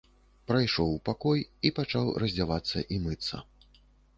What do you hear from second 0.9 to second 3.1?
у пакой і пачаў раздзявацца і